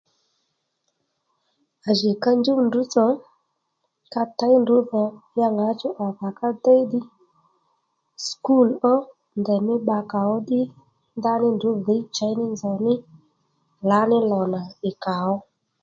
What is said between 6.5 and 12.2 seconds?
déy ddiy sùkúl ó ndèymí bba kàó ddí ndaní ndrǔ dhǐy